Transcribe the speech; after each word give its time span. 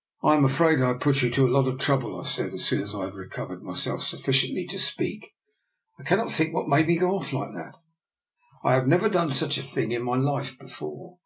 "Fm 0.22 0.46
afraid 0.46 0.80
I 0.80 0.86
have 0.86 1.00
put 1.00 1.20
you 1.20 1.30
to 1.30 1.48
a 1.48 1.50
lot 1.50 1.66
of 1.66 1.80
trouble," 1.80 2.20
I 2.20 2.22
said, 2.22 2.54
as 2.54 2.64
soon 2.64 2.80
as 2.80 2.94
I 2.94 3.06
had 3.06 3.14
recovered 3.14 3.60
myself 3.64 4.04
sufficiently 4.04 4.68
to 4.68 4.78
speak." 4.78 5.34
I 5.98 6.04
cannot 6.04 6.30
think 6.30 6.54
what 6.54 6.68
made 6.68 6.86
me 6.86 6.96
go 6.96 7.10
off 7.16 7.32
like 7.32 7.50
that. 7.56 7.74
I 8.62 8.74
have 8.74 8.86
never 8.86 9.08
done 9.08 9.32
such 9.32 9.58
a 9.58 9.62
thing 9.62 9.90
in 9.90 10.04
my 10.04 10.14
life 10.16 10.56
before." 10.60 11.18